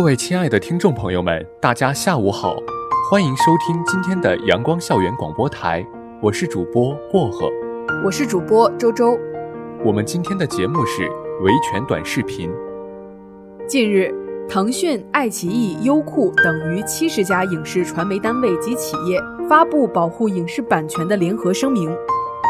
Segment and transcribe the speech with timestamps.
[0.00, 2.56] 各位亲爱的听众朋友们，大家下午好，
[3.10, 5.86] 欢迎收听今天的阳光校园广播台，
[6.22, 7.50] 我是主播薄荷，
[8.02, 9.18] 我是主播周周。
[9.84, 11.02] 我们今天的节目是
[11.42, 12.50] 维权短视频。
[13.68, 14.10] 近日，
[14.48, 21.94] 腾讯、爱奇艺、优酷等逾七十家影视传媒单位及企业发布保护影视版权的联合声明，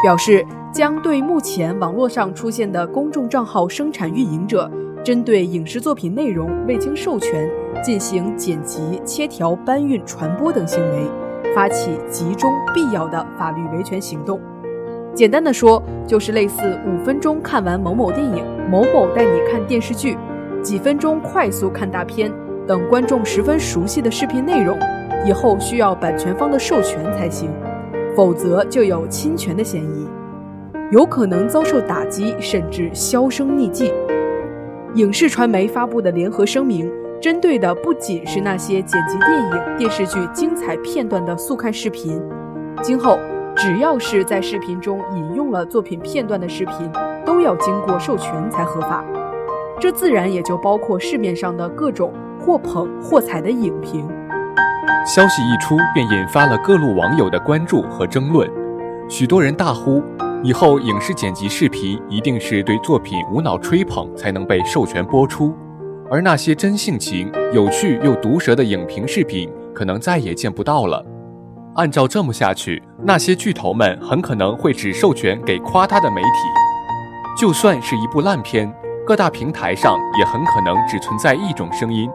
[0.01, 0.41] 表示
[0.73, 4.71] 将对目前网络上出现的公众账号生产运营者。
[5.03, 7.49] 针对影视作品内容未经授权
[7.83, 11.09] 进行剪辑、切条、搬运、传播等行为，
[11.55, 14.39] 发起集中必要的法律维权行动。
[15.15, 20.15] 简单的说，就是类似五分钟看完某某电影、某某带你看电视剧、
[20.61, 22.31] 几分钟快速看大片
[22.67, 24.77] 等观众十分熟悉的视频内容，
[25.25, 27.49] 以后需要版权方的授权才行，
[28.15, 30.07] 否则就有侵权的嫌疑，
[30.91, 33.91] 有可能遭受打击，甚至销声匿迹。
[34.95, 42.21] 影视传媒发布的联合声明，针对的不仅是那些剪辑电影、电视剧精彩片段的速看视频，
[42.81, 43.17] 今后
[43.55, 46.91] 只要是在视频中引用了作品片段的视频，
[47.25, 49.01] 都要经过授权才合法。
[49.79, 54.05] 这自然也就包括市面上的各种或捧或踩的影评。
[55.05, 58.49] 消息一出，便引发了各路网友的关注和争论，
[59.07, 60.03] 许多人大呼。
[60.43, 65.55] 以后影视剪辑视频一定是对作品无脑吹捧才能被授权播出，
[66.09, 71.05] 而那些真性情、有趣又毒舌的影评视频可能再也见不到了。
[71.75, 76.29] 按照这么下去，那些巨头们很可能会只授权给夸他的媒体。
[77.37, 78.73] 就算是一部烂片，
[79.05, 82.09] 各大平台上也很可能只存在一种声音，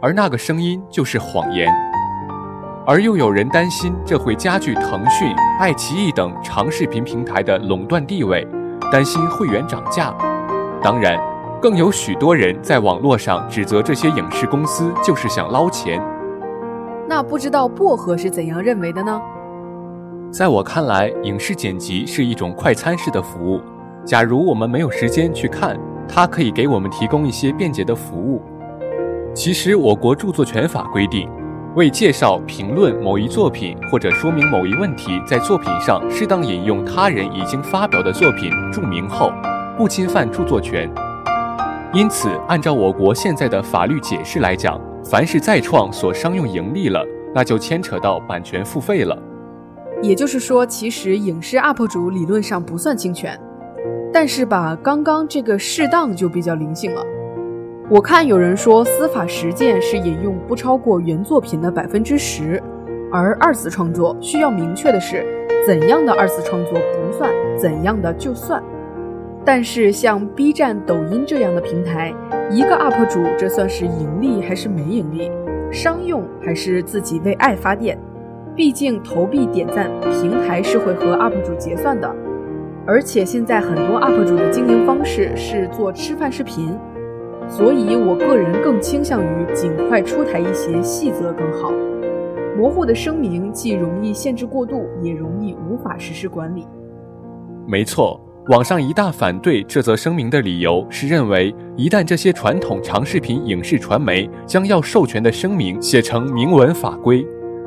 [0.00, 1.68] 而那个声音就是谎言。
[2.84, 8.46] 而又有人担心这会加剧腾讯、爱奇艺等长视频平台的垄断地位，
[8.90, 10.12] 担心会员涨价。
[10.82, 11.16] 当然，
[11.60, 16.02] 更有许多人在网络上指责这些影视公司就是想捞钱。
[17.08, 19.22] 那不知道薄荷是怎样认为的呢？
[20.32, 23.60] 在我看来，影视剪辑是一种快餐式的服务。
[24.04, 25.78] 假如我们没有时间去看，
[26.08, 28.42] 它可以给我们提供一些便捷的服务。
[29.32, 31.28] 其实，我国著作权法规定。
[31.74, 39.32] 为介绍、评论某一作品或者说明某一问题，在作品上适当引用他人已经发表的作品注明后，
[39.78, 40.90] 不侵犯著作权。
[41.94, 47.02] 因此，按照我国现在的法律解释来讲，凡是再创所商用盈利了，
[47.34, 49.18] 那就牵扯到版权付费了。
[50.02, 53.38] 也就是说，其实影视 UP 主理论上不算侵权，
[54.12, 57.02] 但是吧，刚刚这个适当就比较灵性了。
[57.92, 62.58] 我看有人说司法实践是引用不超过原作品的百分之十，
[63.12, 65.22] 而二次创作需要明确的是
[65.66, 68.62] 怎样的二次创作不算，怎样的就算。
[69.44, 72.14] 但是像 B 站、抖音这样的平台，
[72.50, 75.30] 一个 UP 主这算是盈利还是没盈利？
[75.70, 77.98] 商用还是自己为爱发电？
[78.56, 82.10] 毕竟投币点赞，平台是会和 UP 主结算的。
[82.86, 86.74] 而且现在很多 UP 主的经营方式是做吃饭视频。
[87.52, 91.70] 所以，我个人更倾向于尽快出台一些细则更好。
[92.56, 96.66] 模糊的声明既容易限制过度，也容易无法实施管理。
[97.66, 98.18] 没错，
[98.48, 107.22] 网上一大反对这则声明的理由是认为，一旦这些传统长视频影视传媒将要授权的声明写成明文法规，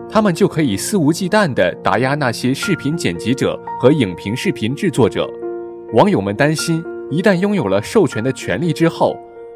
[0.10, 5.30] 他们就可以肆无忌惮地打压那些视频剪辑者和影评视频制作者。
[5.94, 9.16] 网友们担心，一旦拥有了授权的权利之后，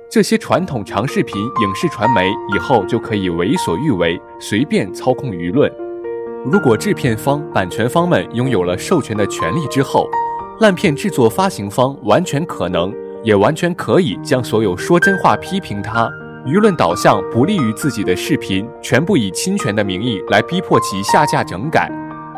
[0.10, 5.72] 这些传统长视频影视传媒以后就可以为所欲为，随便操控舆论。
[6.44, 10.10] 如果制片方、版权方们拥有了授权的权利之后，
[10.62, 12.92] 烂片制作发行方完全可能，
[13.24, 16.10] 也完全可以将所有说真话、批评他、
[16.44, 21.88] 舆论导向不利于自己的视频，全部以侵权的名义来逼迫其下架整改，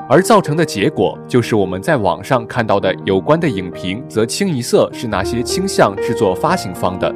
[0.10, 7.16] 而造成的结果就是我们在网上看到的有关的影评，则清一色是那些倾向制作发行方的。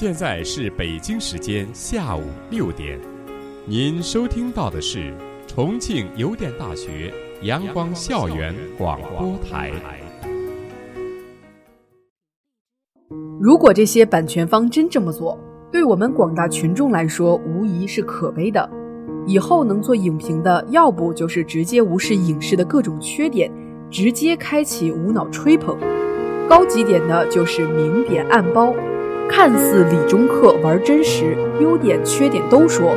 [0.00, 2.96] 现在是北京时间下午六点，
[3.66, 5.12] 您收听到的是
[5.48, 7.12] 重庆邮电大学
[7.42, 9.72] 阳光校园广播台。
[13.40, 15.36] 如果这些版权方真这么做，
[15.72, 18.70] 对我们广大群众来说，无疑是可悲的。
[19.26, 23.50] 以后能做影评的，要不就是直接无视影视的各种缺点，
[23.90, 25.76] 直接开启无脑吹捧；
[26.48, 28.72] 高级点的就是明贬暗褒，
[29.28, 32.96] 看似理中客玩真实，优点缺点都说，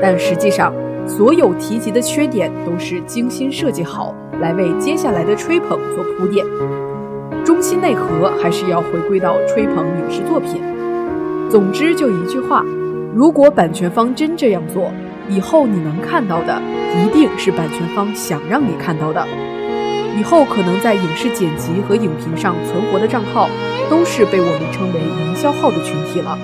[0.00, 0.72] 但实际上
[1.06, 6.44] 所有提及的缺点都是精心设计好，来为接下来的吹捧做铺垫。
[7.44, 10.62] 中心内核还是要回归到吹捧影视作品。
[11.50, 12.64] 总之就一句话：
[13.14, 14.92] 如果版权方真这样做，
[15.28, 16.60] 以后你能看到的
[17.02, 19.26] 一定是版权方想让你看到的。
[20.18, 23.48] 以后可能在影视剪辑和影评上存活的账号，
[23.90, 26.38] 都是被我们称为营销号的群体了。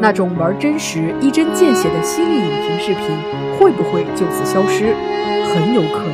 [0.00, 3.04] 那种玩真实、一针见血的犀利影评视频，
[3.58, 4.94] 会不会就此消失？
[5.52, 6.12] 很有可能。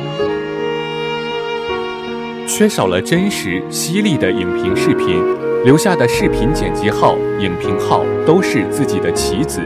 [2.47, 5.23] 缺少了真实犀利的影评视频，
[5.63, 9.61] 留下的视频剪辑号、影评号都是自己的棋子，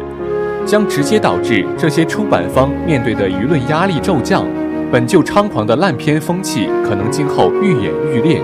[0.65, 4.45] 将直接导致这些出版方面对的舆论压力骤降，
[4.91, 8.41] 本就猖狂的烂片风气可能今后愈演愈烈。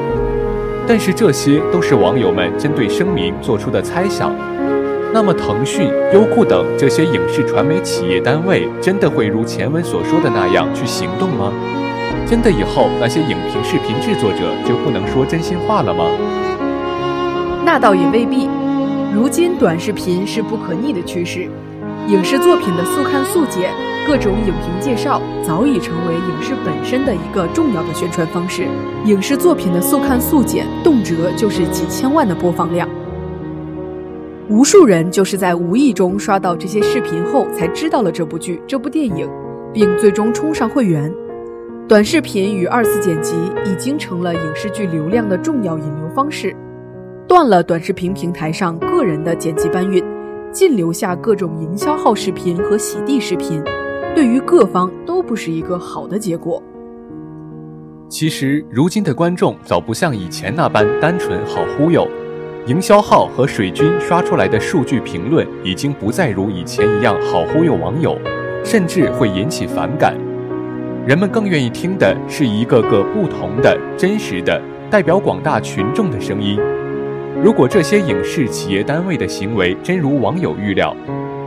[0.89, 4.36] 但是这些都是网友们针对声明做出的猜想。
[5.13, 11.53] 那么腾讯、优酷等这些影视传媒企业单位，真的会如前文所说的那样去行动吗？
[12.25, 16.06] 真的以后那些影评视频制作者就不能说真心话了吗？
[17.63, 18.50] 那倒也未必。
[19.13, 21.47] 如今短视频是不可逆的趋势，
[22.07, 23.69] 影视作品的速看速解、
[24.10, 28.66] 各种影评介绍早已成为影视本身的一个重要的宣传方式。
[29.06, 32.90] 影视作品的速看速剪，动辄就是几千万的播放量。
[34.50, 39.30] 无数人就是在无意中刷到这些视频后，才知道了这部剧、这部电影，
[39.72, 41.14] 并最终充上会员。
[41.88, 46.56] 短视频与二次剪辑已经成了影视剧流量的重要引流方式，
[47.28, 50.04] 断了短视频平台上个人的剪辑搬运，
[50.52, 53.62] 尽留下各种营销号视频和洗地视频，
[54.16, 56.62] 对于各方都不是一个好的结果。
[58.10, 62.08] 其实，如今的观众早不像以前那般单纯好忽悠，
[62.66, 68.18] 营销号和水军刷出来的数据评论已经不再如以前一样好忽悠网友，
[68.64, 70.18] 甚至会引起反感。
[71.06, 76.60] 人们更愿意听的是一个个不同的、真实的、代表广大群众的声音。
[77.42, 80.96] 如果这些影视企业单位的行为真如网友预料，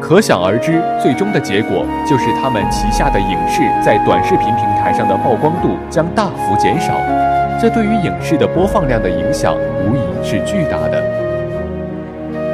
[0.02, 6.92] 可想而知，最终的结果就是他们旗下的影视在短视频平台上的曝光度将大幅减少。
[7.60, 9.54] 这对于影视的播放量的影响
[9.86, 11.00] 无疑是巨大的。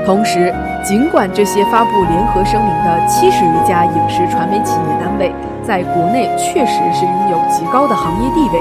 [0.05, 0.53] 同时，
[0.85, 5.33] 尽管这些发布联合声明的七十余家影视传媒企业单位，
[5.65, 8.61] 在国内确实是拥有极高的行业地位，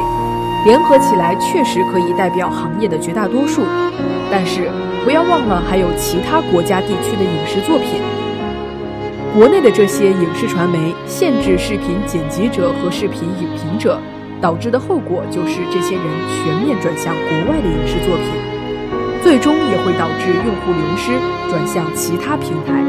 [0.66, 3.64] 联合起来确实可以代表行业的绝大多数。
[4.32, 4.72] 但是
[5.04, 8.02] 不要忘了，还有其他国家地区的影视作品。
[9.38, 14.02] 国内的这些影视传媒限制视频剪辑者和视频影评者，
[14.42, 21.12] 导致的后果就是这些人全面转向国外的影视作品，最终也会导致用户流失，
[21.52, 22.84] 转向其他平台。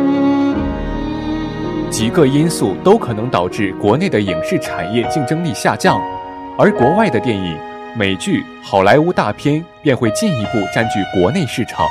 [1.91, 6.01] 几个因素都可能导致国内的影视产业竞争力下降，
[6.57, 7.59] 而国外的电影、
[7.95, 11.87] 美剧、好莱坞大片便会进一步占据国内市场。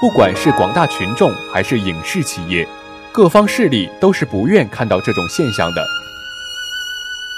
[0.00, 2.64] 不管是广大群众还是影视企业，
[3.12, 5.86] 各方势力都是不愿看到这种现象的。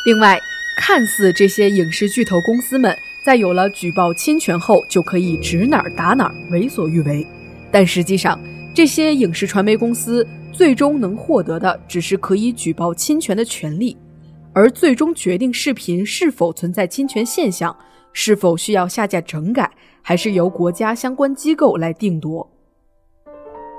[0.07, 0.41] 另外，
[0.79, 7.27] 看似这些影视巨头公司们在有了举报侵权后就可以指哪儿打哪儿、为所欲为，
[7.73, 8.39] 但实际上，
[8.73, 10.27] 这些影视传媒公司。
[10.53, 13.97] 最终能获得的只是可以举报侵权的权利，
[14.53, 17.77] 而最终决定视频是否存在侵权现象、
[18.13, 19.69] 是否需要下架整改，
[20.01, 22.49] 还是由国家相关机构来定夺。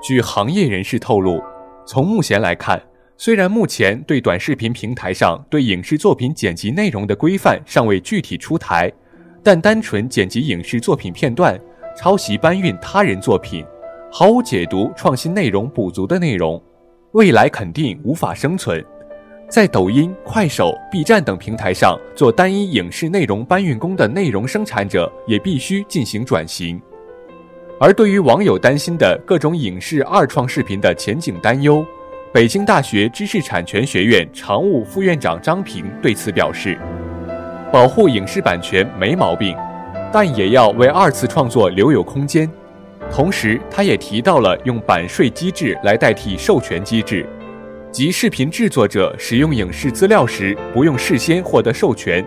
[0.02, 1.42] 据行业人士透露，
[1.86, 2.82] 从目前来看，
[3.16, 8.92] 虽然目前对短视频平台上对影视作品剪辑内容的规范尚未具体出台，
[9.40, 11.58] 但单纯剪辑影视作品片段、
[11.96, 13.64] 抄袭搬运他人作品。
[14.10, 16.60] 毫无解读、创新内容补足的内容，
[17.12, 18.84] 未来肯定无法生存。
[19.48, 26.82] 在抖音、快手、B 站等平台上做单一影视内容搬运工的内容生产者也必须进行转型。
[27.78, 31.84] 而对于网友担心的各种影视二创视频的前景担忧，
[32.32, 36.78] 北京大学知识产权学院常务副院长张平对此表示
[37.70, 39.54] ：“保护影视版权没毛病，
[40.10, 42.50] 但也要为二次创作留有空间。”
[43.12, 47.28] 同时，他也提到了用版税机制来代替授权机制，
[47.92, 52.24] 即视频制作者使用影视资料时不用事先获得授权，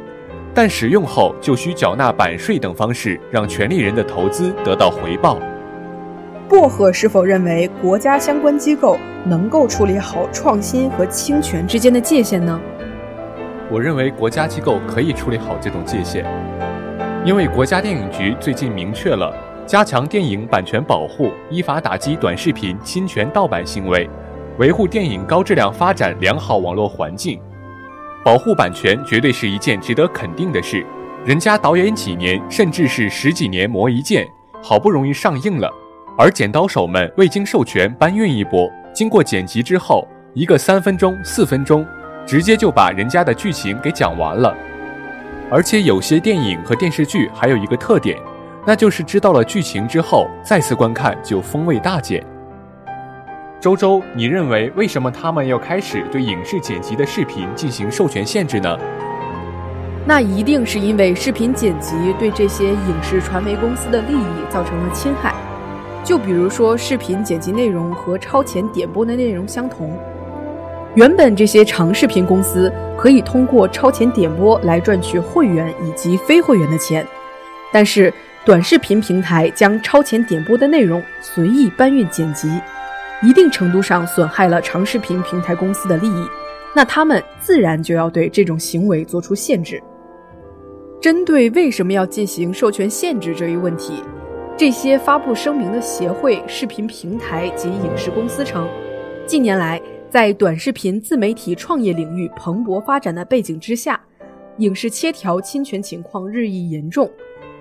[0.53, 5.38] 但使用后就需缴纳版税等方式让权利人的投资得到回报。
[6.50, 12.60] 薄荷是否认为国家相关机构能够处理好创新和侵权之间的界限呢？
[13.72, 16.25] 我认为国家机构可以处理好这种界限，
[17.24, 19.32] 因为国家电影局最近明确了
[19.68, 24.10] 加强电影版权保护，依法打击短视频侵权盗版行为，
[24.58, 27.39] 维护电影高质量发展良好网络环境。
[28.29, 30.86] 保护版权绝对是一件值得肯定的事。
[31.25, 34.24] 人家导演几年，甚至是十几年磨一剑，
[34.62, 35.67] 好不容易上映了。
[36.15, 41.83] 而剪刀手们未经授权搬运一波，经过剪辑之后，一个三分钟、四分钟，
[42.24, 44.55] 直接就把人家的剧情给讲完了。
[45.50, 48.15] 而且有些电影和电视剧还有一个特点，
[48.63, 52.24] 那就是知道了剧情之后，再次观看就风味大减。
[53.62, 58.80] 周周，你认为为什么他们要开始对影视剪辑的视频进行授权限制呢？
[60.06, 65.36] 那一定是因为视频剪辑对这些影视传媒公司的利益造成了侵害。
[66.06, 69.92] 就比如说，视频剪辑内容和超前点播的内容相同，
[70.96, 77.06] 原本这些长视频公司可以通过超前点播来赚取会员以及非会员的钱，
[77.74, 78.12] 但是
[78.46, 82.50] 短视频平台将超前点播的内容随意搬运剪辑，
[83.21, 86.25] 一定程度上损害了长视频平台公司的利益，
[86.73, 89.81] 那他们自然就要对这种行为做出限制。
[91.01, 94.01] 针对为什么要进行授权限制这一问题。
[94.57, 98.67] 这些发布声明的协会、视频平台及影视公司称，
[99.25, 103.99] 近年来在短视频自媒体创业领域蓬勃发展的背景之下，
[104.57, 107.09] 影视切条侵权情况日益严重，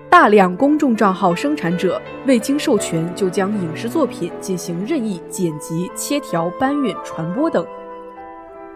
[0.09, 7.63] 大量公众账号生产者未经授权就将影视作品进行任意剪辑、切条、搬运、传播等，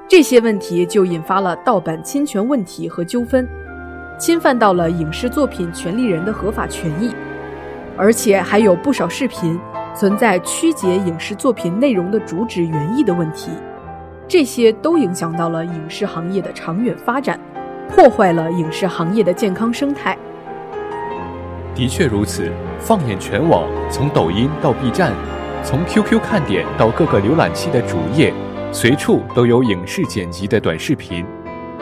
[0.07, 3.49] 这些问题就引发了盗版侵权问题和纠纷，
[4.19, 7.11] 侵犯到了影视作品权利人的合法权益。
[7.97, 9.59] 而且还有不少视频
[9.95, 13.49] 存在曲解影视作品内容的主旨原意的问题，
[14.27, 17.39] 这些都影响到了影视行业的长远发展，
[17.89, 20.15] 破坏了影视行业的健康生态。
[21.75, 25.11] 的确如此，放眼全网，从抖音到 B 站，
[25.63, 28.31] 从 QQ 看点到各个浏览器的主页，
[28.71, 31.25] 随处都有影视剪辑的短视频，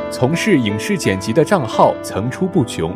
[0.10, 2.96] 从事影视剪辑的账号层出不穷。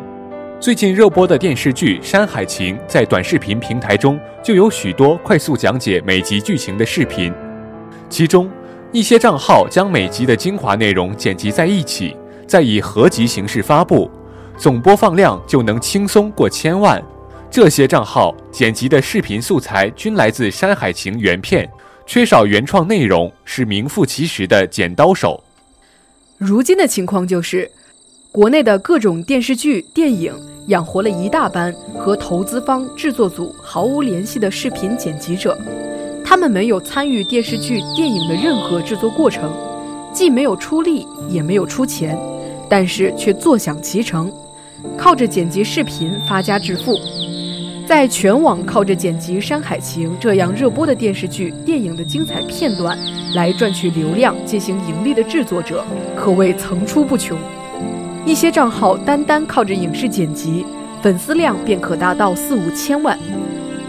[0.58, 7.30] 最近热播的电视剧《山海情》在短视频平台中就有许多快速讲解每集剧情的视频，
[8.08, 8.50] 其中
[8.90, 14.10] 一些账号将每集的精华内容剪辑在一起，再以合集形式发布，
[14.56, 17.02] 总播放量就能轻松过千万。
[17.50, 21.68] 这些账号剪辑的视频素材均来自《山海情》原片，
[22.06, 25.42] 缺少原创内容，是名副其实的剪刀手。
[26.38, 27.70] 如今的情况就是。
[28.32, 30.30] 国内的各种电视剧、电影
[30.66, 35.56] 养活了一大班和投资方、制作组毫无联系的视频剪辑者，
[36.22, 39.50] 他们没有参与电视剧、电影的任何制作过程，
[40.12, 42.14] 既没有出力，也没有出钱，
[42.68, 44.30] 但是却坐享其成，
[44.96, 46.98] 靠着剪辑视频发家致富。
[47.86, 52.98] 在全网靠着剪辑《山海情》这样热播的电视剧、电影的精彩片段
[53.34, 55.84] 来赚取流量、进行盈利的制作者，
[56.16, 57.38] 可谓层出不穷。
[58.24, 60.66] 一些账号单单靠着影视剪辑，
[61.00, 63.16] 粉丝量便可达到四五千万；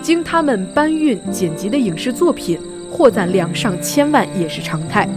[0.04, 2.60] 经他们搬运剪辑的影视作品，
[2.92, 5.10] 获赞量上千万也是常态。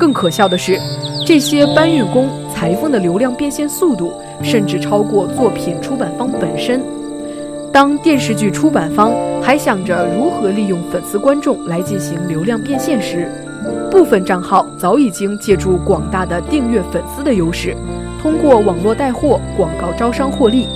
[0.00, 0.80] 更可笑的是，
[1.26, 4.10] 这些搬运工裁缝的流量变现速度
[4.42, 6.80] 甚至超过作品出版方本身。
[7.70, 13.30] 当电视剧出版方还想着如何利用粉丝观众来进行流量变现时，
[13.90, 17.76] 部分账号早已经借助广大的订阅粉丝的优势。
[18.22, 20.66] 通过网络带货、广告招商获利，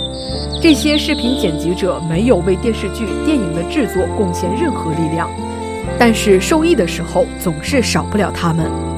[0.63, 5.31] 这些视频剪辑者没有为电视剧、电影的制作贡献任何力量，
[5.99, 8.94] 但是受益的时候总是少不了他们。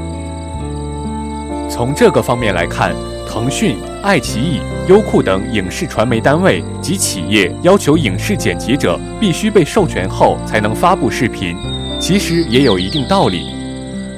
[1.68, 2.94] 从这个方面来看，
[3.28, 11.56] 腾讯、爱奇艺、优酷等影视传媒单位及企业要求影视剪辑者必须被授权后才能发布视频，
[12.00, 13.50] 其实也有一定道理。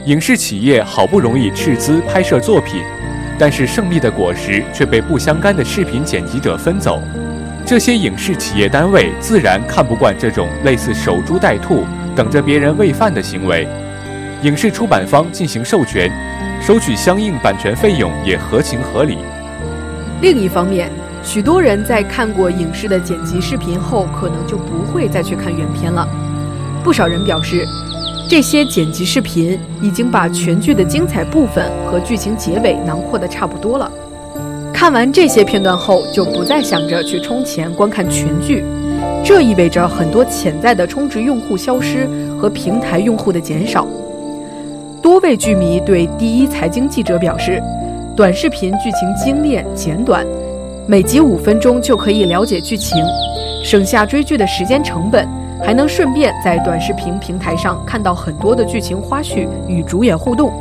[0.06, 2.82] 影视企业好不容易斥资拍摄作品。
[3.40, 7.00] 但是胜利的果实却被不相干的视频剪辑者分走，
[7.64, 11.84] 这些影视企业单位自然看不惯这种类似守株待兔、
[12.16, 13.64] 等着别人喂饭的行为。
[14.42, 16.10] 影视出版方进行授权，
[16.68, 19.16] 收取相应版权费用也合情合理。
[20.20, 20.90] 另一方面，
[21.24, 26.06] 许多人在看过影视的剪辑视频后，可能就不会再去看原片了。
[26.84, 27.66] 不少人表示，
[28.28, 33.90] 这些剪辑视频已经把全剧的精彩部分和剧情结尾囊括的差不多了。
[34.70, 38.62] 看完这些片段后，就不再想着去充钱观看全剧，
[39.24, 42.06] 这意味着很多潜在的充值用户消失
[42.38, 43.88] 和平台用户的减少。
[45.02, 47.62] 多位剧迷对第一财经记者表示，
[48.16, 50.26] 短视频剧情精炼简短，
[50.86, 52.96] 每集五分钟就可以了解剧情，
[53.64, 55.26] 省下追剧的时间成本。
[55.60, 60.52] 还能顺便在短视频平台上看到很多的剧情花絮与主演互动。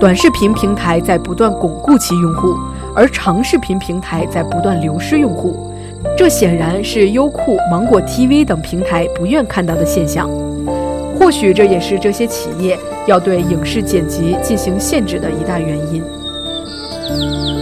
[0.00, 2.56] 短视频平台在不断巩固其用户，
[2.96, 5.70] 而长视频平台在不断流失用户。
[6.16, 10.30] 这显然是优酷、芒果 TV 等平台不愿看到的现象。
[11.30, 16.02] 或许这也是这些企业要对影视剪辑进行限制的一大原因。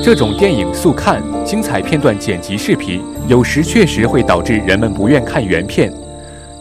[0.03, 5.93] 这种电影速看、精彩片段剪辑视频，有时确实会导致人们不愿看原片。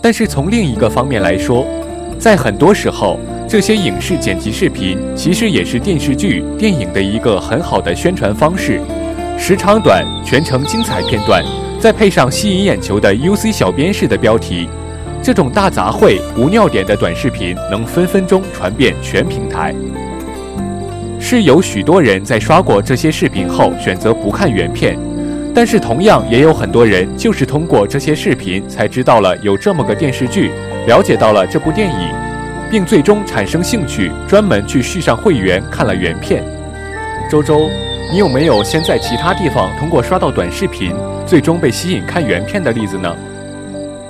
[0.02, 1.66] 但是从另一个方面来说，
[2.20, 8.82] 在很多时候，这些影视剪辑视频其实也是电视剧、电影的一个很好的宣传方式。
[9.40, 11.42] 时长短、全程精彩片段，
[11.80, 14.68] 再配上吸引眼球的 UC 小编式的标题，
[15.28, 19.76] 这种大杂烩、无尿点的短视频能分分钟传遍全平台。
[21.20, 24.98] 是有许多人在刷过这些视频后选择不看原片。
[25.54, 30.50] 但是同样也有很多人就是通过这些视频才知道了有这么个电视剧，
[30.86, 32.10] 了解到了这部电影，
[32.72, 36.42] 并最终产生兴趣，专门去续上会员看了原片。
[37.30, 37.70] 周周，
[38.14, 40.94] 你有没有先在其他地方通过刷到短视频，
[41.26, 43.14] 最终被吸引看原片的例子呢？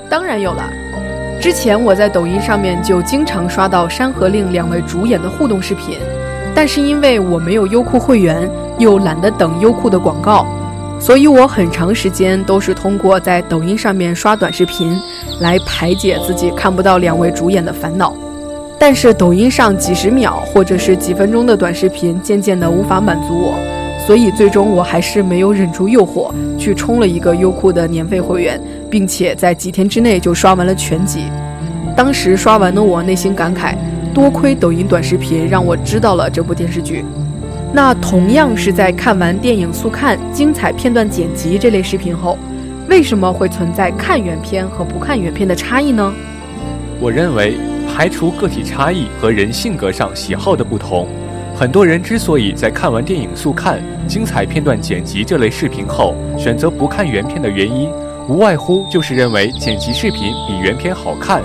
[0.10, 0.64] 当然有了，
[1.48, 5.98] 之前我在抖音上面就经常刷到《山河令》两位主演的互动视频，
[6.54, 10.46] 但是因为我没有优酷会员，又懒得等优酷的广告。
[11.00, 15.00] 所以我很长时间都是通过在抖音上面刷短视频，
[15.39, 18.13] 来排解自己看不到两位主演的烦恼。
[18.77, 23.57] 但是抖音上几十秒或者是几分钟的短视频，渐渐的无法满足我，
[24.07, 28.57] 所以最终我还是没有忍住诱惑，去充了一个优酷的年费会员，
[28.89, 31.24] 并且在几天之内就刷完了全集。
[31.93, 33.75] 当时刷完的我内心感慨，
[34.13, 37.03] 多亏抖音短视频让我知道了这部电视剧。
[37.74, 42.37] 那同样是在看完电影速看、精彩片段剪辑这类视频后，
[42.87, 46.13] 为什么会存在看原片和不看原片的差异呢？
[47.01, 47.57] 我认为，
[47.93, 51.09] 排除个体差异和人性格上喜好的不同，
[51.59, 57.89] 很多人之所以在看完电影速看、精彩片段剪辑这类视频后选择不看原片的原因，
[58.29, 61.41] 无外乎就是认为剪辑视频比原片好看。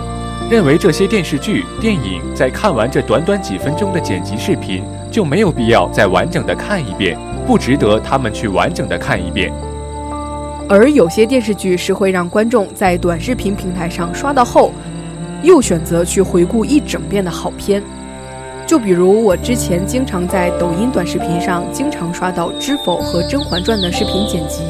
[0.51, 9.51] 认为这些电视剧、电影在看完这短短几分钟的剪辑视频，就没有必要再完整的看一遍，不值得他们去完整的看一遍。
[10.69, 14.73] 而有些电视剧是会让观众在短视频平台上刷到后，
[15.43, 17.83] 又选择去回顾一整遍的好片。
[18.73, 24.63] 就比如我之前经常在抖音短视频上经常刷到《知否》和《甄嬛传》的视频剪辑，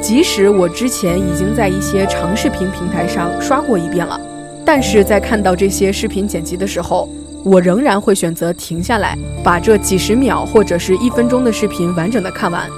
[0.00, 4.16] 即使我之前已经在一些长视频平台上刷过一遍了。
[4.64, 7.08] 但是在看到这些视频剪辑的时候，
[7.44, 12.70] 我仍然会选择停下来，把这几十秒或者是一分钟的视频完整的看完。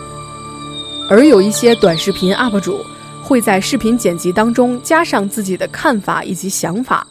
[1.11, 2.79] 而有一些短视频 UP 主
[3.23, 7.07] 会在视频剪辑当中加上自己的看法以及想法，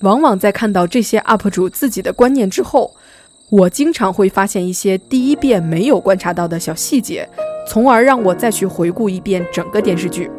[0.00, 2.90] 往往在看到这些 UP 主自己的观念之后，
[3.50, 7.28] 我经常会发现一些第一遍没有观察到的小细节，
[7.68, 10.30] 从而让我再去回顾一遍整个电视剧。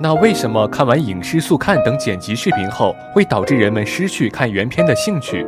[0.00, 5.46] 那为什么看完影视速看等剪辑视频后，会导致人们失去看原片的兴趣？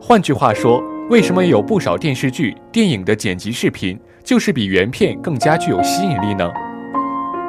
[0.00, 6.50] 换句话说，为什么有不少电视剧、电影的剪辑视频就是比原片更加具有吸引力呢？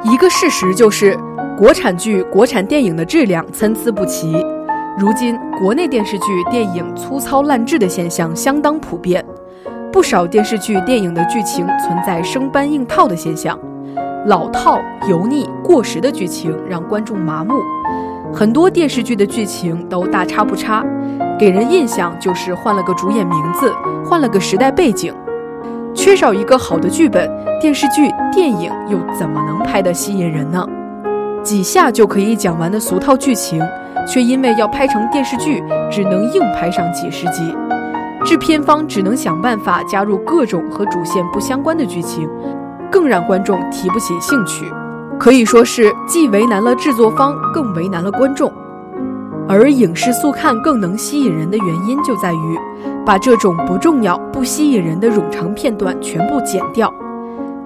[0.04, 1.18] 一个事实就是，
[1.58, 4.32] 国产剧、国产电影的质量参差不齐。
[4.98, 9.22] 如今，国内电视剧、电影粗糙烂制的现象相当普遍，
[9.92, 13.58] 不少电视剧、电影的剧情存在生搬硬套的现象。
[14.24, 17.60] 老套、油腻、过时的剧情让观众麻木，
[18.32, 20.82] 很多电视剧的剧情都大差不差，
[21.38, 23.70] 给人印象就是换了个主演名字，
[24.02, 25.12] 换了个时代背景，
[25.94, 27.30] 缺少一个好的剧本，
[27.60, 30.66] 电视剧、电影又怎么能拍得吸引人呢？
[31.42, 33.62] 几下就可以讲完的俗套剧情，
[34.06, 37.54] 却因为要拍成电视剧，只能硬拍上几十集，
[38.24, 42.28] 制片方只能想办法加入各种和主线不相关的剧情。
[42.88, 44.64] 更让观众提不起兴趣，
[45.18, 48.50] 可以说是既为难了制作方，更为难了观众。
[49.48, 52.58] 而影视速看更能吸引人的原因，就在于
[53.04, 56.92] 把这种不重要、不吸引人的冗长片段全部剪掉，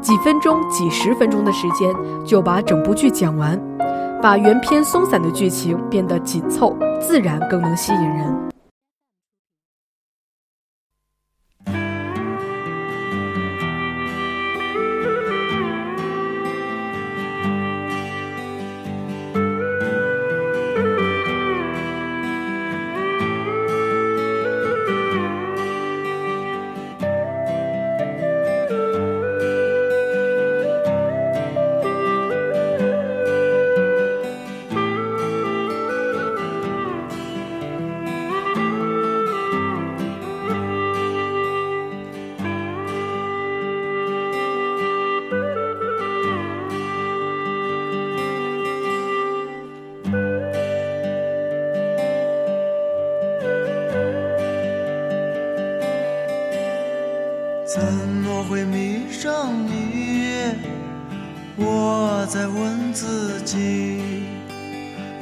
[0.00, 3.61] 几分钟、几十分钟的时间就把整部剧讲完，
[4.22, 8.50] 把原片松散的剧情变得紧凑自然更能吸引人。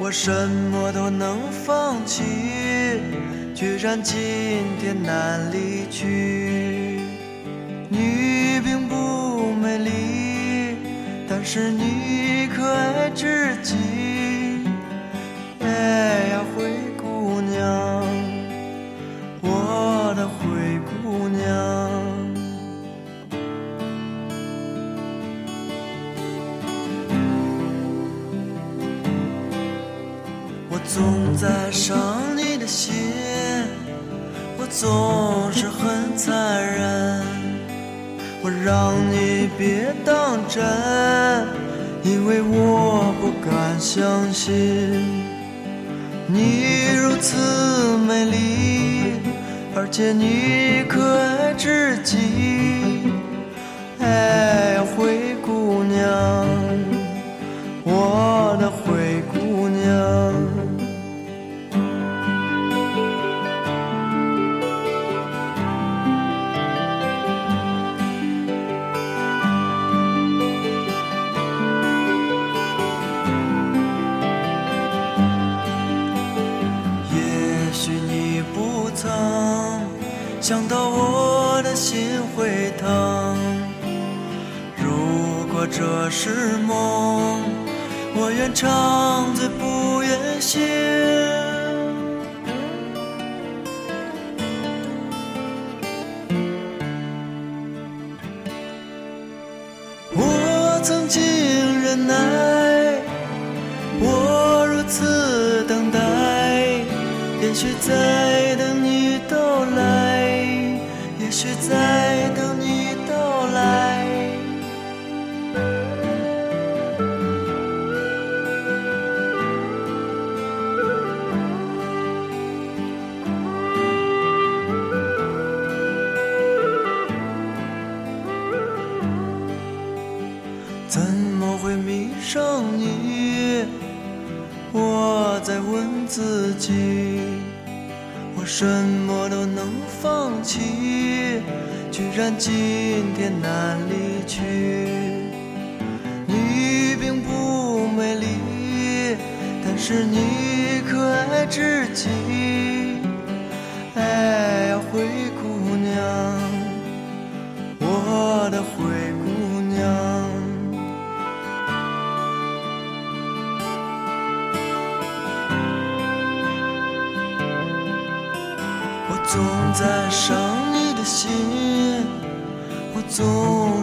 [0.09, 2.23] 我什么都能放弃
[3.53, 4.17] 居然今
[4.81, 6.99] 天难离去？
[7.89, 10.75] 你并不美丽
[11.29, 12.38] 但是你
[49.99, 50.58] 谢谢你。
[88.53, 89.08] 唱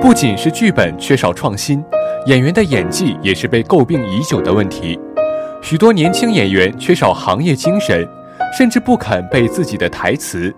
[0.00, 1.84] 不仅是剧本缺少创新，
[2.24, 4.98] 演员的演技也是被诟病已久的问题。
[5.60, 8.08] 许多年轻演员缺少行业精神，
[8.56, 10.52] 甚至不肯背自己的台词，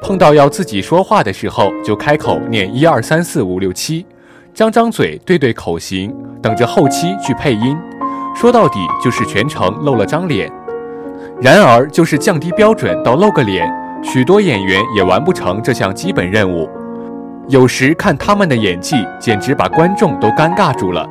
[0.00, 4.06] 碰到要自己说话的时候就开口念一二三四五六七，
[4.54, 7.76] 张张嘴对对口型，等着后期去配音。
[8.36, 10.48] 说到底就是全程露了张脸。
[11.42, 13.68] 然而，就是降低标准到露个脸，
[14.00, 16.70] 许多演员也完不成这项基本任务。
[17.48, 21.08] 有时看他们的演技，简直把观众都尴尬住了。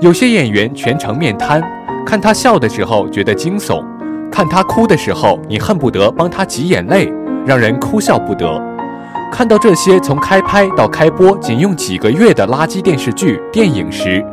[0.00, 1.62] 有些演员全程面瘫，
[2.04, 3.84] 看他笑的时候觉得惊悚，
[4.28, 7.12] 看他哭的时候你恨不得帮他挤眼泪，
[7.46, 8.60] 让人哭笑不得。
[9.30, 14.24] 看到这些从开拍到开播仅用几个月的垃圾电视剧、电影时，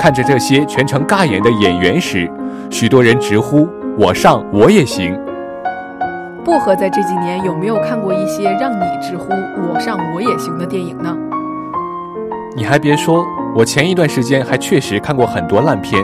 [0.00, 2.30] 看着这些全程尬演的演员时，
[2.70, 3.68] 许多人直呼。
[3.98, 5.14] 我上我也行。
[6.46, 9.32] 薄荷在这几年有没有看过一些让你直呼
[9.68, 11.12] “我上我也行”的电影呢？
[12.54, 16.00] 你还别说，我前一段时间还确实看过很多烂片。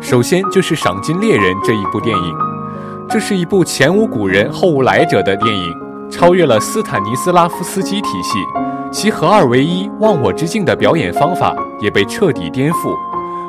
[0.00, 2.34] 首先就是《赏金猎人》这一部电影，
[3.08, 5.72] 这是一部前无古人后无来者的电影，
[6.10, 8.38] 超越了斯坦尼斯拉夫斯基体系，
[8.90, 12.92] 其合二为一、忘我之境的表演方法也被彻底颠覆。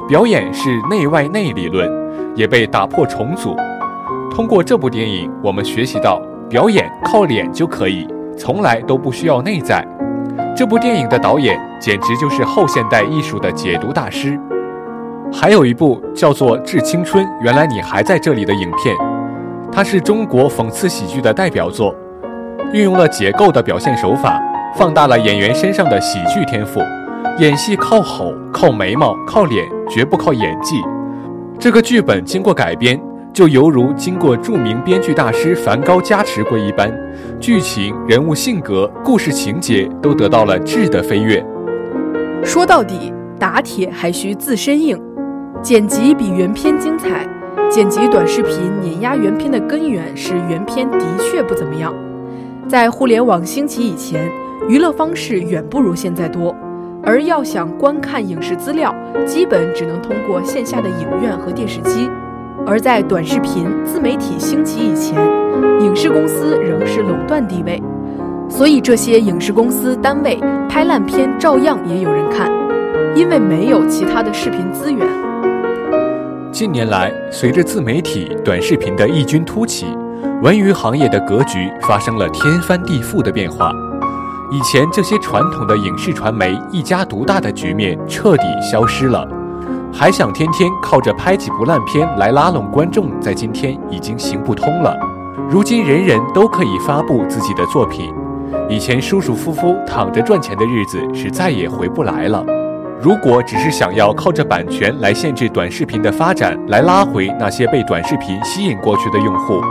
[0.08, 1.90] 表演是内外内理论。
[2.36, 3.54] 也被打破重组。
[4.40, 6.18] 通过这部电影，我们学习到
[6.50, 9.86] 表演靠脸就可以，从来都不需要内在。
[10.56, 14.40] 这部电影的导演简直就是后现代艺术的解读大师。
[15.30, 18.96] 还有一部叫做《致青春》，原来你还在这里的影片，
[19.70, 21.94] 它是中国讽刺喜剧的代表作，
[22.72, 24.42] 运用了解构的表现手法，
[24.74, 26.80] 放大了演员身上的喜剧天赋。
[27.40, 30.78] 演戏靠吼、靠眉毛、靠脸，绝不靠演技。
[31.60, 32.98] 这个剧本经过改编，
[33.40, 36.94] 就犹如经过著名编剧大师梵高加持过一般，
[37.40, 41.42] 剧情、人物性格、故事情节都得到了质的飞跃。
[42.44, 45.02] 说到底，打铁还需自身硬，
[45.62, 47.26] 剪辑比原片精彩。
[47.70, 51.96] 剪辑短视频碾压原片的根源是原片的确不怎么样。
[52.68, 54.30] 在互联网兴起以前，
[54.68, 56.54] 娱乐方式远不如现在多。
[57.02, 58.94] 而要想观看影视资料，
[59.26, 62.10] 基本只能通过线下的影院和电视机。
[62.70, 65.20] 而在短视频自媒体兴起以前，
[65.82, 67.82] 影视公司仍是垄断地位，
[68.48, 72.52] 所以这些影视公司单位拍烂片照样也有人看，
[73.16, 75.04] 因为没有其他的视频资源。
[76.52, 79.88] 近年来，随着自媒体短视频的异军突起，
[80.44, 83.74] 文娱行业的格局发生了天翻地覆的变化。
[84.52, 89.28] 以前这些传统的影视传媒一家独大的局面彻底消失了，
[89.92, 94.96] 还想天天靠着拍几部烂片来拉拢观众，在今天已经行不通了。
[95.50, 98.14] 如今人人都可以发布自己的作品，
[98.70, 102.46] 以前舒舒服服躺着赚钱的日子是再也回不来了。
[103.02, 109.62] 如果只是想要靠着版权来限制短视频的发展，来拉回那些被短视频吸引过去的用户，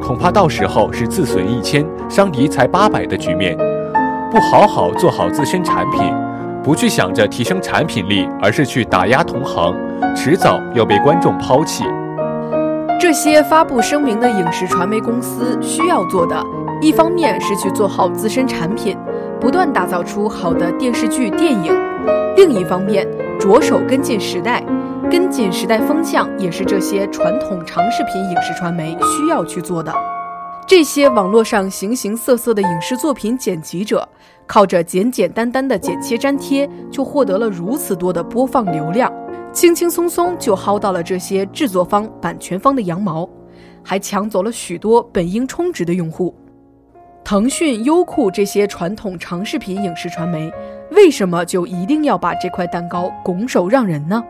[0.00, 3.56] 恐怕到时候是自损一千，伤敌才八百的局面。
[4.30, 6.00] 不好好做好自身产品，
[6.62, 9.74] 不去想着提升产品力，而是去打压同行，
[10.14, 11.84] 迟早要被观众抛弃。
[13.00, 16.36] 这些发布声明的影视传媒公司需要做的，
[16.82, 18.98] 一方面是去做好自身产品，
[19.40, 21.72] 不断打造出好的电视剧、电影；
[22.36, 23.06] 另一方面，
[23.38, 24.62] 着手跟进时代，
[25.08, 29.92] 跟进时代风向，也是这些传统长视频影视传媒需要去做的。
[30.68, 34.06] 这些网络上形形色色的影视作品剪辑者，
[34.46, 39.10] 靠着简简单单的剪切粘贴，就获得了如此多的播放流量，
[39.50, 43.26] 轻轻松松就薅到了这些制作方、版权方的羊毛，
[43.82, 46.36] 还抢走了许多本应充值的用户。
[47.24, 50.52] 腾讯、优酷这些传统长视频影视传媒，
[50.90, 54.22] 为什么就一定要把这块蛋糕拱手让人呢？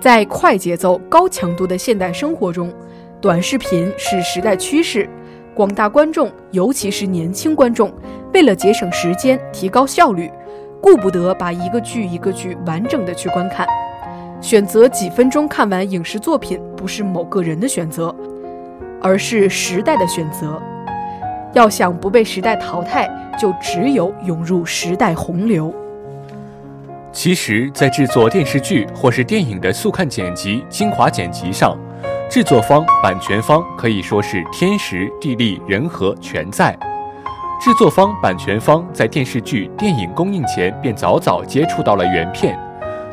[0.00, 2.72] 在快节奏、高强度的现代生活中。
[3.20, 5.08] 短视频是时代趋势，
[5.54, 7.90] 广大观众，尤其是年轻观众，
[8.34, 10.30] 为了节省时间、提高效率，
[10.82, 13.66] 顾不得把一个剧一个剧完整的去观看，
[14.40, 18.14] 选择几分钟看完影视作品，不是某个人的选择，
[19.00, 20.60] 而是时代的选择。
[21.54, 23.08] 要想不被时代淘汰，
[23.40, 25.74] 就只有涌入时代洪流。
[27.12, 31.74] 其实，在制作电视剧或是电影的速看剪辑、精华剪辑上。
[32.28, 36.76] 制作方、版权方可以说是天时、地利、人和全在。
[37.60, 42.58] 制作方、版权方在电视剧、电影公映前便早早接触到了原片，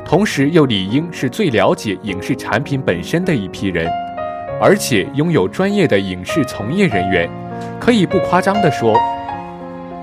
[0.04, 3.88] 同时又理应是最了解影视产品本身的一批人，
[4.60, 7.30] 而且拥有专业的影视从业人员。
[7.80, 9.00] 可以不夸张地说，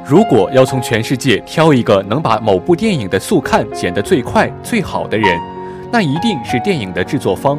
[0.07, 5.39] 如果要从全世界挑一个能把某部电影的速看剪得最快最好的人，
[5.93, 7.59] 那一定是电影的制作方。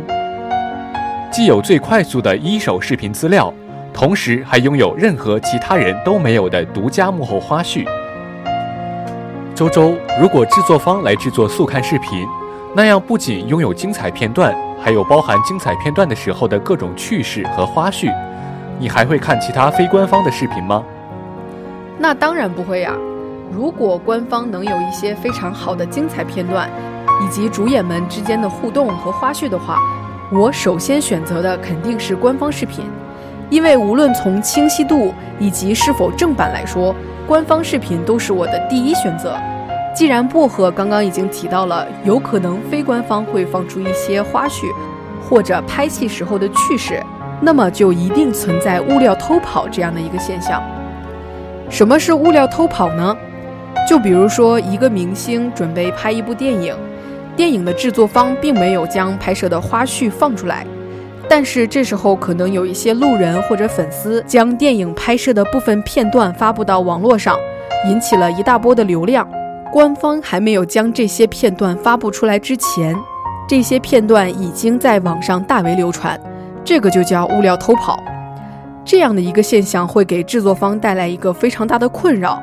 [1.32, 3.54] 既有最快速的一手视频资料，
[3.94, 7.88] 同时还拥有任何其他人都没有的独家幕后花絮。
[9.56, 12.28] 周周，如果制作方来制作速看视频，
[12.76, 18.14] 那样不仅拥有精彩片段，还有包含精彩片段的时候的各种趣事和花絮，
[18.78, 20.84] 你还会看其他非官方的视频吗？
[21.98, 22.94] 那当然不会呀！
[23.50, 26.70] 如果官方能有一些非常好的精彩片段，
[27.24, 29.78] 以及主演们之间的互动和花絮的话，
[30.34, 32.86] 我首先选择的肯定是官方视频，
[33.50, 36.96] 因为无论从清晰度以及是否正版来说，
[37.28, 39.36] 官方视频都是我的第一选择。
[39.94, 44.68] 既然薄荷刚刚已经提到了，有可能非官方会放出一些花絮，
[45.22, 47.04] 或者拍戏时候的趣事，
[47.42, 50.64] 那么就一定存在物料偷跑这样的一个现象。
[51.70, 53.14] 什么是物料偷跑呢？
[53.86, 56.74] 就比如说，一个明星准备拍一部电影，
[57.36, 60.66] 电影的制作方并没有将拍摄的花絮放出来，
[61.30, 67.38] 但是这时候可能有一些路人或者粉丝将电影拍摄的部分片段发布到网络上，
[67.88, 69.28] 引起了一大波的流量。
[69.72, 72.94] 官方还没有将这些片段发布出来之前，
[73.48, 76.20] 这些片段已经在网上大为流传，
[76.66, 78.04] 这个就叫物料偷跑。
[78.84, 82.42] 这样的一个现象会给制作方带来一个非常大的困扰。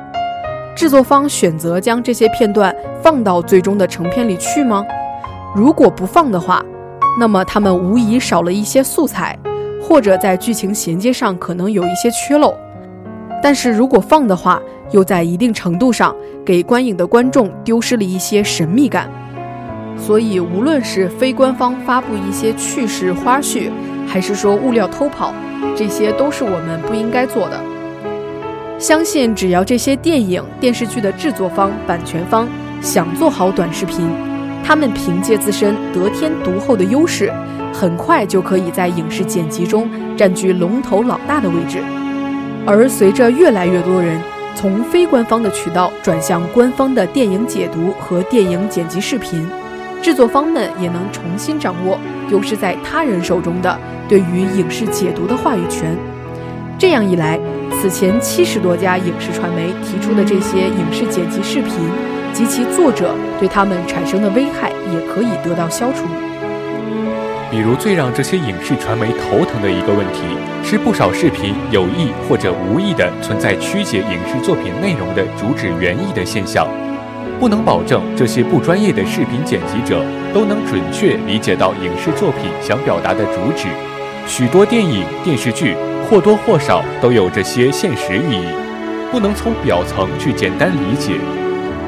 [0.79, 4.81] 制作方选择将这些片段放到最终的成片里去吗？
[5.53, 6.63] 如果不放的话，
[7.19, 9.37] 那么他们无疑少了一些素材，
[9.83, 12.55] 或者在剧情衔接上可能有一些缺漏。
[13.43, 14.57] 但是如果放的话，
[14.91, 16.15] 又在一定程度上
[16.45, 19.11] 给观影的观众丢失了一些神秘感。
[19.97, 23.69] 所以，无论是非官方发布一些趣事花絮，
[24.07, 25.33] 还是说物料偷跑，
[25.75, 27.59] 这些都是我们不应该做的。
[28.79, 32.47] 相信只要这些电影、电视剧的制作方、版权方
[32.81, 34.09] 想做好短视频，
[34.63, 37.29] 他们凭借自身得天独厚的优势，
[37.73, 41.79] 很快就可以在影视剪辑中占据龙头老大的位置。
[42.65, 44.17] 而随着越来越多人
[44.55, 49.45] 从非官方的渠道转向官方的电影解读和电影剪辑视频，
[50.01, 55.97] 制作方们也能重新掌握丢失在他人手中的对于影视解读的话语权。
[56.77, 57.37] 这样一来，
[57.81, 61.71] 此前七十多家影视传媒提出的这些影视剪辑视频
[62.33, 66.03] 及其作者对他们产生的危害也可以得到消除。
[67.49, 70.23] 比如，最让这些影视传媒头疼的一个问题
[70.61, 76.67] 是，不少视频有意或者无意的存在曲解影视作品内容的主旨原意的现象，
[77.39, 83.69] 不能保证这些不专业的视频剪辑者都能准确理解到影视作品想表达的主旨。
[84.27, 85.77] 许多电影、电视剧。
[86.09, 88.47] 或多或少都有这些现实寓意，
[89.11, 91.13] 不能从表层去简单理解。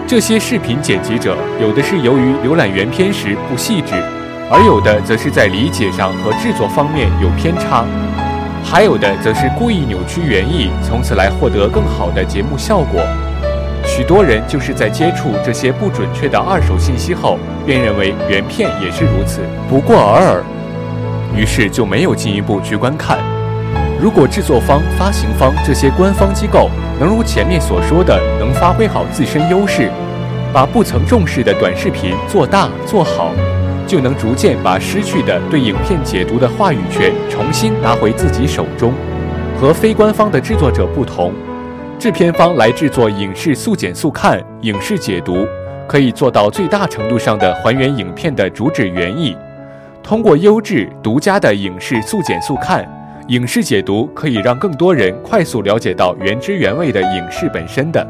[0.07, 3.95] 这些视频剪辑者，有的是由于浏览原片时不细致，
[4.51, 7.83] 而有的则是在理解上和制作方面有偏差，
[8.63, 13.01] 还有的则是故意扭曲原意，从此来获得更好的节目效果。
[13.83, 20.43] 许多人就是在接触这些不准确的二手信息后，便认为原片也是如此，不过尔尔，
[21.35, 23.17] 于是就没有进一步去观看。
[24.01, 29.91] 如果制作方、发行方这些官方机构能如前面所说的，能发挥好自身优势，
[30.51, 33.31] 把不曾重视的短视频做大做好，
[33.85, 38.91] 就能逐渐把失去的对影片解读的话语权重新拿回自己手中。
[39.59, 41.31] 和非官方的制作者不同，
[41.99, 45.45] 制片方来制作影视速剪速看、影视解读，
[45.87, 49.37] 可以做到最大程度上的还原影片的主旨原意，
[50.01, 52.83] 通过优质独家的影视速剪速看。
[53.31, 58.05] 影视解读可以让更多人快速了解到原汁原味的影视本身的。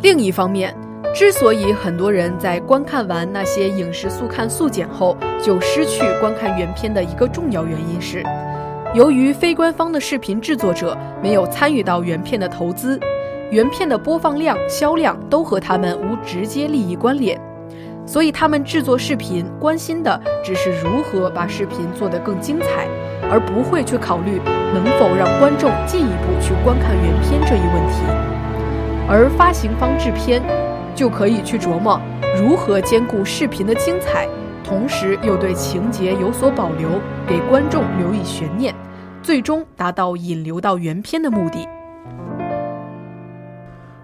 [0.00, 0.72] 另一方面，
[1.12, 8.22] 之所以很多人在观看完那些影视速看速剪后就失去观看原片的一个重要原因是，
[8.94, 12.96] 由于非官方的视频制作者没有参与到原片的投资，
[13.50, 17.36] 原片的播放量、销量都和他们无直接利益关联。
[18.08, 22.88] 所以他们制作视频关心的只是如何把视频做得更精彩，
[23.30, 24.40] 而不会去考虑
[24.72, 28.00] 能否让观众进一步去观看原片这一问题。
[29.06, 30.42] 而发行方制片
[30.94, 32.00] 就可以去琢磨
[32.34, 34.26] 如何兼顾视频的精彩，
[34.64, 36.88] 同时又对情节有所保留，
[37.26, 38.74] 给观众留以悬念，
[39.22, 41.68] 最终达到引流到原片的目的。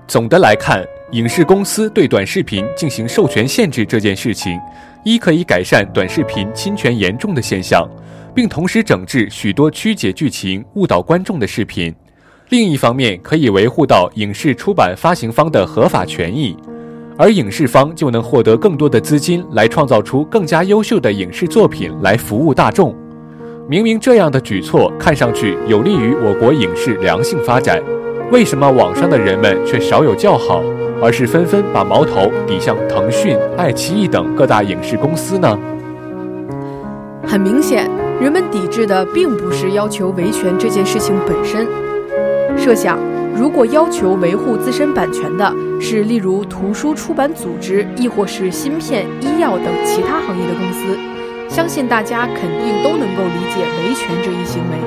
[0.06, 0.84] 总的来看。
[1.12, 4.58] 影视公司对短视频进行授权限制这件事情，
[5.04, 7.86] 一可以改善短视频侵权严重的现象，
[8.34, 11.92] 并同时整治许多曲解剧情、误导观众的视频；
[12.48, 16.56] 另一方面可以维护到影视出版发行方的合法权益，
[17.18, 22.96] 而影视方就能获得更多的资金来创造出更加优秀的影视作品来服务大众。
[23.68, 27.80] 明明这样的举措看上去有利于我国影视良性发展，
[28.32, 30.62] 为什么网上的人们却少有叫好，
[31.04, 35.58] 而是纷纷把矛头抵向腾讯、爱奇艺等各大影视公司呢？
[37.26, 37.86] 很明显，
[38.18, 41.66] 人们抵制的并不是要求维权这件事情本身。
[42.56, 42.98] 设想，
[43.36, 50.98] 如果要求维护自身版权的是例如图书出版组织，亦或是芯片、医药等其他行业的公司，
[51.50, 54.78] 相信大家肯定都能够理解维权这一行为，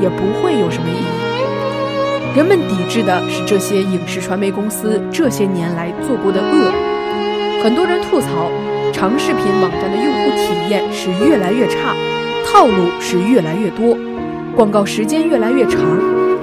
[0.00, 1.23] 也不会有什么异议。
[2.34, 6.72] 人们抵制的是这些影视传媒公司这些年来做过的恶。
[7.62, 8.50] 很多人吐槽。
[8.92, 11.96] 长视频网站的用户体验是越来越差，
[12.46, 13.98] 套路是越来越多，
[14.54, 15.80] 广告时间越来越长。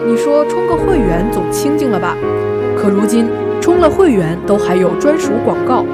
[0.05, 2.13] 你说充个会员总清静了吧？
[2.77, 3.29] 可如今
[3.61, 5.85] 充了会员都还有专属广告，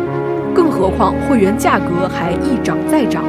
[0.51, 3.23] 更何况会员价格还一涨再涨。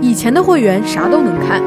[0.00, 1.60] 以前的会员啥都能看，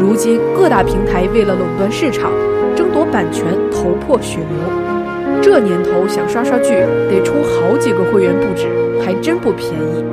[0.00, 2.32] 如今各大平台为了垄断市场、
[2.74, 5.40] 争夺版权，头破血流。
[5.40, 6.74] 这年头想刷刷剧
[7.08, 8.68] 得充好几个会员不止，
[9.02, 10.04] 还真不便宜。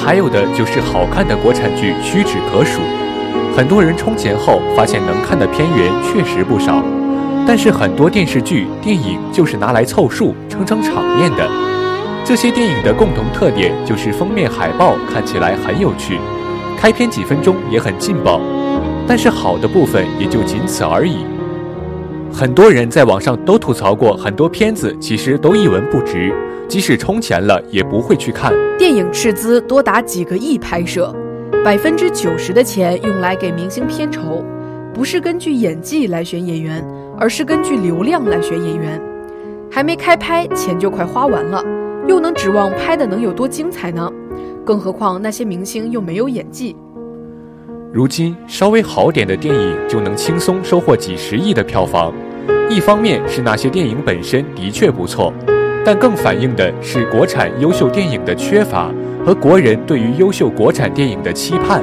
[0.00, 2.80] 还有的就是好看的国产剧屈指可数，
[3.56, 6.84] 很多人充钱后发现能看的片源确实不少，
[7.46, 11.48] 但是很多电视剧、电影就是拿来凑数、撑撑场面的。
[12.24, 16.18] 这些电影的共同特点就是封面海报看起来很有趣，
[16.78, 18.40] 开篇几分钟也很劲爆，
[19.08, 21.26] 但是好的部分也就仅此而已。
[22.32, 26.32] 很多人在网上都吐槽过，很多片子其实都一文不值。
[26.66, 28.52] 即使充钱了，也不会去看。
[28.78, 31.14] 电影斥资多达几个亿拍摄，
[31.62, 34.42] 百分之九十的钱用来给明星片酬，
[34.94, 36.82] 不是根据演技来选演员，
[37.18, 38.98] 而是根据流量来选演员。
[39.70, 41.62] 还没开拍，钱就快花完了，
[42.08, 44.10] 又能指望拍的能有多精彩呢？
[44.64, 46.74] 更何况那些明星又没有演技。
[47.92, 52.10] 如今稍微好点的电影就能轻松收获几十亿的票房，
[52.72, 55.32] 一方面是那些电影本身的确不错。
[55.84, 58.88] 但更反映的是国产优秀电影的缺乏
[59.26, 61.82] 和国人对于优秀国产电影的期盼。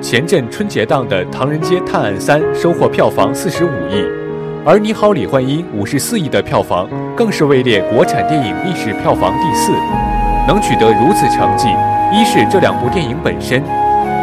[0.00, 4.02] 前阵春节档的《唐人街探案三》收获票房四十五亿，
[4.64, 9.72] 而《你好，李焕英》五十四亿的票房更是位列国产电影历史票房第四。
[10.48, 11.68] 能取得如此成绩，
[12.14, 13.62] 一是这两部电影本身，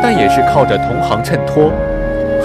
[0.02, 1.72] 但也是靠着同行衬托。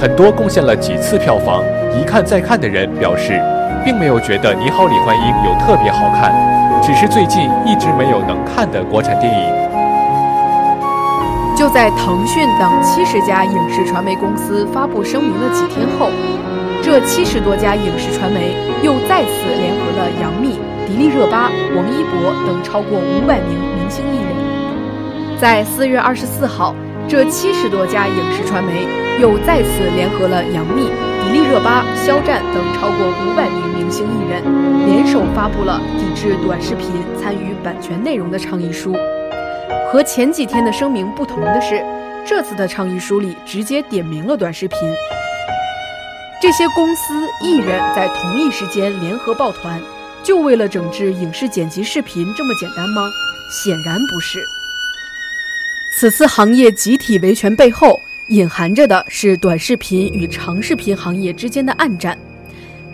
[0.00, 1.64] 很多贡献了几次票房，
[1.98, 3.40] 一看再看的人表示。
[3.84, 6.34] 并没有觉得《你好，李焕英》有特别好看，
[6.82, 9.40] 只是最近一直没有能看的国产电影。
[11.56, 16.10] 就在腾讯等七十家影视传媒公司发布声明的几天后，
[16.82, 25.40] 这七十多家影视传媒又再次联合了杨幂、迪丽热巴、王一博等超过五百名明星艺人。
[25.40, 26.74] 在四月二十四号，
[27.08, 28.86] 这七十多家影视传媒
[29.18, 30.90] 又再次联合了杨幂、
[31.24, 33.68] 迪丽热巴、肖战等超过五百名。
[33.78, 34.42] 明星艺人
[34.84, 38.94] 联手发布了抵制短视频参与版权内容的倡议书。
[39.90, 41.82] 和前几天的声明不同的是，
[42.26, 44.78] 这次的倡议书里直接点名了短视频。
[46.42, 49.80] 这些公司艺人在同一时间联合抱团，
[50.22, 53.08] 就为了整治影视剪辑视频这么简单吗？
[53.64, 54.38] 显然不是。
[56.00, 62.16] 此次行业集体维权背后，隐含着的是短视频与长视频行业之间的暗战。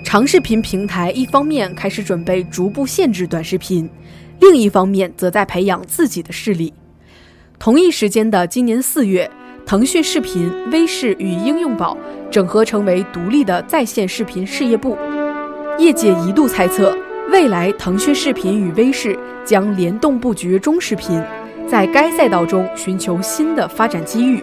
[0.02, 3.86] 长视频平台一方面开始准备逐步限制短视频，
[4.40, 6.72] 另一方面则在培养自己的势力。
[7.58, 9.30] 同一时间的今年四月，
[9.66, 11.94] 腾讯视频、微视与应用宝
[12.30, 14.96] 整合成为独立的在线视频事业部。
[15.78, 16.96] 业界一度猜测，
[17.30, 21.22] 未来腾讯视频与微视将联动布局中视频，
[21.68, 24.42] 在该赛道中寻求新的发展机遇。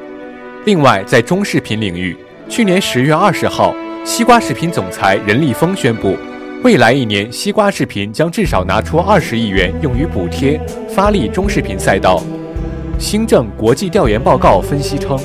[0.65, 2.17] 另外，在中视频领域，
[2.49, 3.76] 去年十月二十号。
[4.03, 6.17] 西瓜视频总裁任立峰宣布，
[6.63, 10.59] 未来一年，西瓜视频将至少拿出二十亿元用于补贴，
[10.89, 12.19] 发力中视频赛道。
[12.97, 15.19] 新政国际调研报告分析称，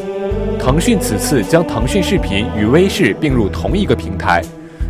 [0.58, 4.42] 腾讯此次将腾讯视频与微视并入同一个平台，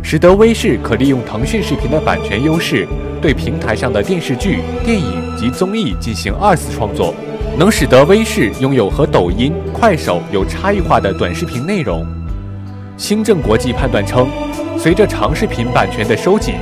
[0.03, 2.85] 使得微视可利用腾讯视频的版权优势，
[3.21, 7.13] 对平台上的电视剧、电影及综艺进行二次创作，
[7.57, 12.05] 能使得微视拥有和抖音、快手有差异化的短视频内容。
[12.97, 14.27] 新政国际判断称，
[14.77, 16.55] 随着长视频版权的收紧，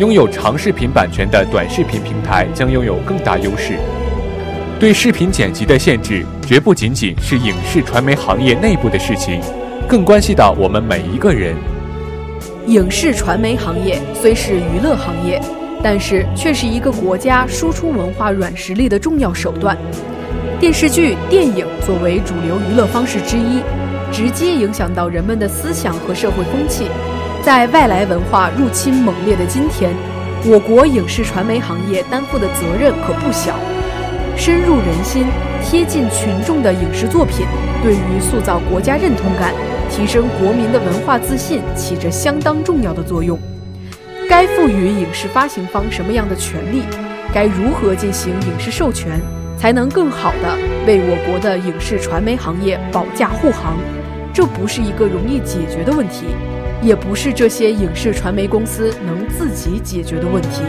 [0.00, 3.78] 拥有长视频版权的短视频平台将拥有更大优势。
[4.80, 9.40] 对视频剪辑的限制，绝不仅仅是影视传媒行业内部的事情，
[9.88, 11.54] 更关系到我们每一个人。
[12.66, 15.40] 影视传媒行业虽是娱乐行业，
[15.88, 19.78] 但是却是一个国家输出文化软实力的重要手段。
[20.58, 23.62] 电视剧、电影作为主流娱乐方式之一，
[24.10, 26.88] 直接影响到人们的思想和社会风气。
[27.40, 29.94] 在外来文化入侵猛烈的今天，
[30.44, 33.54] 我国影视传媒行业担负的责任可不小。
[34.36, 35.26] 深入人心、
[35.62, 37.46] 贴近群众的影视作品，
[37.80, 39.54] 对于塑造国家认同感。
[39.88, 43.38] 提升国民的文化自信起着相当重要的作用。
[44.28, 46.82] 该赋予影视发行方什么样的权利？
[47.32, 49.20] 该如何进行影视授权，
[49.56, 53.78] 才能更好地为我国的影视传媒行业保驾护航？
[54.34, 56.26] 这不是一个容易解决的问题，
[56.82, 60.62] 也不是这些影视传媒公司能自己解决的问题。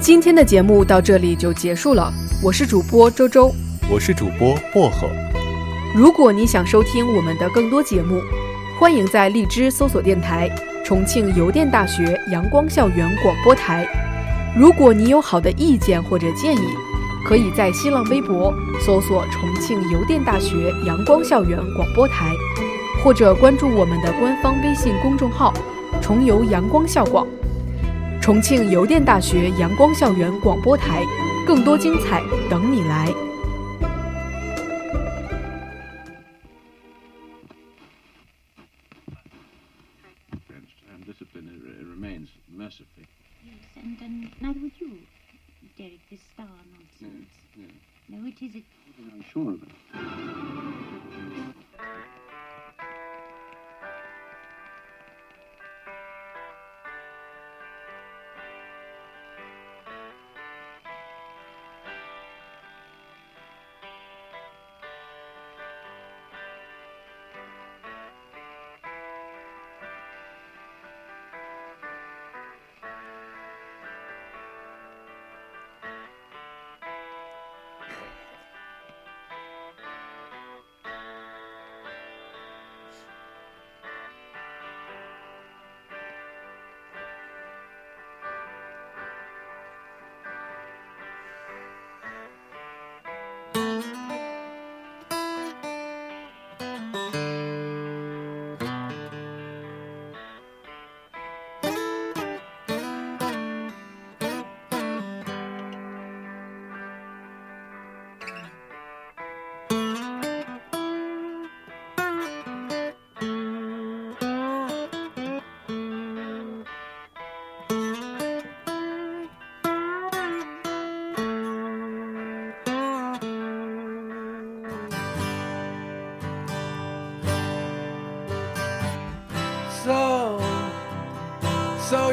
[0.00, 2.12] 今天的节目到这里就结束了，
[2.42, 3.54] 我是主播周周，
[3.88, 5.08] 我是主播薄荷。
[5.94, 8.20] 如果你想收听我们的更多节目，
[8.78, 10.50] 欢迎在荔枝搜索电台
[10.90, 13.86] “重庆邮电大学阳光校园广播台”。
[14.58, 16.66] 如果你有好的意见或者建议，
[17.24, 18.52] 可以在新浪微博
[18.84, 22.34] 搜索“重庆邮电大学阳光校园广播台”，
[23.04, 25.54] 或者关注我们的官方微信公众号
[26.02, 27.24] “重邮阳光校广”。
[28.20, 31.04] 重庆邮电大学阳光校园广播台，
[31.46, 33.14] 更多精彩等你来。